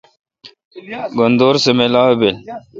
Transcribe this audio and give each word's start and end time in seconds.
گھن 1.17 1.31
دور 1.39 1.55
سہ 1.63 1.71
ملاوبیلہ؟ 1.77 2.39